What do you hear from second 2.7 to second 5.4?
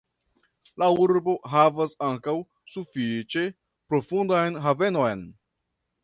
sufiĉe profundan havenon.